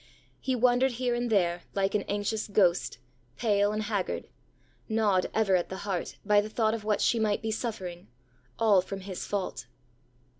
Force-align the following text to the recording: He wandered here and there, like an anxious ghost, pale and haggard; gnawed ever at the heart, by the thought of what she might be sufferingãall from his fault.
He 0.39 0.55
wandered 0.55 0.93
here 0.93 1.13
and 1.13 1.29
there, 1.29 1.61
like 1.75 1.93
an 1.93 2.01
anxious 2.07 2.47
ghost, 2.47 2.97
pale 3.37 3.71
and 3.71 3.83
haggard; 3.83 4.27
gnawed 4.89 5.29
ever 5.31 5.55
at 5.55 5.69
the 5.69 5.77
heart, 5.85 6.17
by 6.25 6.41
the 6.41 6.49
thought 6.49 6.73
of 6.73 6.83
what 6.83 7.01
she 7.01 7.19
might 7.19 7.43
be 7.43 7.51
sufferingãall 7.51 8.83
from 8.83 9.01
his 9.01 9.27
fault. 9.27 9.67